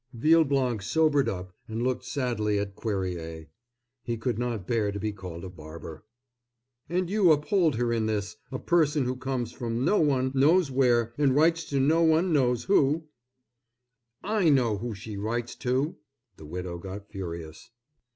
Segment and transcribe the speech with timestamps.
[0.17, 3.45] Villeblanc sobered up and look sadly at Cuerrier;
[4.01, 6.03] he could not bear to be called a barber.
[6.89, 11.35] "And you uphold her in this—a person who comes from no one knows where, and
[11.35, 13.09] writes to no one knows who——"
[14.23, 15.97] "I know who she writes to——"
[16.35, 17.69] The widow got furious.